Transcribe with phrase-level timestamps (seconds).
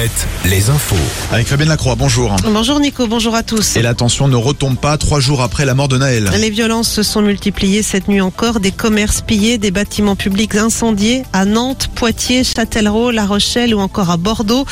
[0.00, 0.96] Alouette, les infos.
[1.30, 2.34] Avec Fabienne Lacroix, bonjour.
[2.44, 3.76] Bonjour Nico, bonjour à tous.
[3.76, 6.30] Et la tension ne retombe pas trois jours après la mort de Naël.
[6.38, 11.24] Les violences se sont multipliées cette nuit encore, des commerces pillés, des bâtiments publics incendiés
[11.34, 14.64] à Nantes, Poitiers, Châtellerault, La Rochelle ou encore à Bordeaux.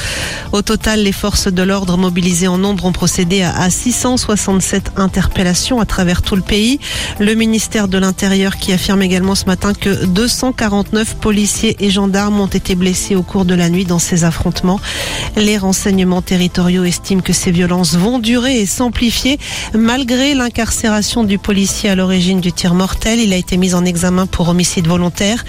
[0.52, 5.84] Au total, les forces de l'ordre mobilisées en nombre ont procédé à 667 interpellations à
[5.84, 6.80] travers tout le pays.
[7.20, 12.46] Le ministère de l'Intérieur qui affirme également ce matin que 249 policiers et gendarmes ont
[12.46, 14.80] été blessés au cours de la nuit dans ces affrontements.
[15.36, 19.38] Les renseignements territoriaux estiment que ces violences vont durer et s'amplifier
[19.74, 23.20] malgré l'incarcération du policier à l'origine du tir mortel.
[23.20, 25.45] Il a été mis en examen pour homicide volontaire.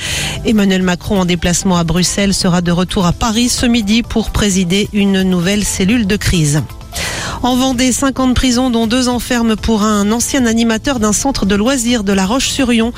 [0.46, 4.90] Emmanuel Macron en déplacement à Bruxelles sera de retour à Paris ce midi pour présider
[4.94, 6.62] une nouvelle cellule de crise.
[7.42, 12.04] En Vendée, 50 prisons, dont deux enfermes pour un ancien animateur d'un centre de loisirs
[12.04, 12.92] de La Roche-sur-Yon.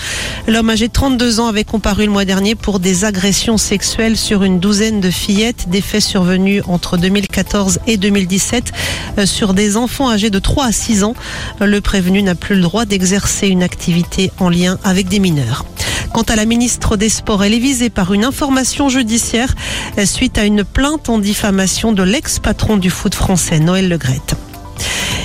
[0.48, 4.42] L'homme âgé de 32 ans avait comparu le mois dernier pour des agressions sexuelles sur
[4.42, 8.72] une douzaine de fillettes, des faits survenus entre 2014 et 2017
[9.20, 11.14] euh, sur des enfants âgés de 3 à 6 ans.
[11.60, 15.66] Le prévenu n'a plus le droit d'exercer une activité en lien avec des mineurs.
[16.14, 19.56] Quant à la ministre des Sports, elle est visée par une information judiciaire
[20.06, 24.36] suite à une plainte en diffamation de l'ex-patron du foot français, Noël Legrette.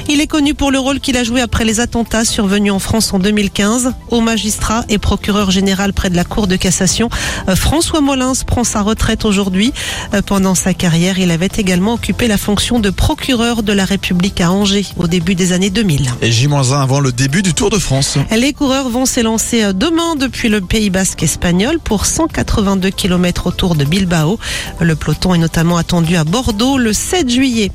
[0.08, 3.12] Il est connu pour le rôle qu'il a joué après les attentats survenus en France
[3.12, 3.92] en 2015.
[4.10, 7.10] Au magistrat et procureur général près de la Cour de cassation,
[7.48, 9.72] euh, François Molins prend sa retraite aujourd'hui.
[10.14, 14.40] Euh, pendant sa carrière, il avait également occupé la fonction de procureur de la République
[14.40, 16.08] à Angers au début des années 2000.
[16.22, 18.16] Et J-1 avant le début du Tour de France.
[18.36, 23.74] Les coureurs vont s'élancer euh, demain depuis le Pays Basque espagnol pour 182 km autour
[23.74, 24.38] de Bilbao.
[24.80, 27.72] Le peloton est notamment attendu à Bordeaux le 7 juillet.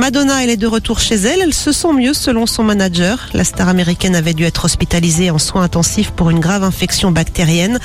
[0.00, 1.42] Madonna, elle est de retour chez elle.
[1.42, 3.28] Elle se sent mieux selon son manager.
[3.34, 7.78] La star américaine avait dû être hospitalisée en soins intensifs pour une grave infection bactérienne.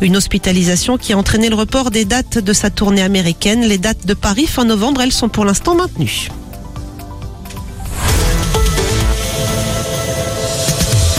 [0.00, 3.60] Une hospitalisation qui a entraîné le report des dates de sa tournée américaine.
[3.60, 6.26] Les dates de Paris fin novembre, elles sont pour l'instant maintenues.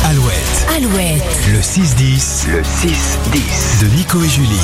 [0.04, 1.24] Alouette, Alouette,
[1.54, 4.60] le 6-10, le 6-10 de Nico et Julie.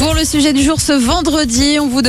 [0.00, 2.00] Pour le sujet du jour ce vendredi, on vous